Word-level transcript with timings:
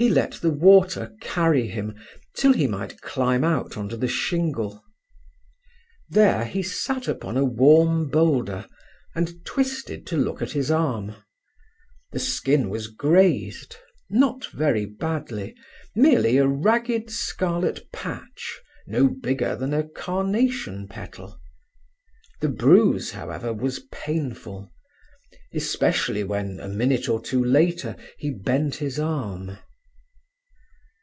He 0.00 0.08
let 0.08 0.34
the 0.34 0.50
water 0.50 1.16
carry 1.20 1.66
him 1.66 1.96
till 2.36 2.52
he 2.52 2.68
might 2.68 3.00
climb 3.00 3.42
out 3.42 3.76
on 3.76 3.88
to 3.88 3.96
the 3.96 4.06
shingle. 4.06 4.84
There 6.08 6.44
he 6.44 6.62
sat 6.62 7.08
upon 7.08 7.36
a 7.36 7.42
warm 7.44 8.08
boulder, 8.08 8.68
and 9.16 9.44
twisted 9.44 10.06
to 10.06 10.16
look 10.16 10.40
at 10.40 10.52
his 10.52 10.70
arm. 10.70 11.16
The 12.12 12.20
skin 12.20 12.68
was 12.70 12.86
grazed, 12.86 13.74
not 14.08 14.46
very 14.52 14.86
badly, 14.86 15.56
merely 15.96 16.36
a 16.36 16.46
ragged 16.46 17.10
scarlet 17.10 17.90
patch 17.90 18.60
no 18.86 19.08
bigger 19.08 19.56
than 19.56 19.74
a 19.74 19.82
carnation 19.82 20.86
petal. 20.86 21.40
The 22.40 22.50
bruise, 22.50 23.10
however, 23.10 23.52
was 23.52 23.80
painful, 23.90 24.72
especially 25.52 26.22
when, 26.22 26.60
a 26.60 26.68
minute 26.68 27.08
or 27.08 27.20
two 27.20 27.44
later, 27.44 27.96
he 28.16 28.30
bent 28.30 28.76
his 28.76 29.00
arm. 29.00 29.58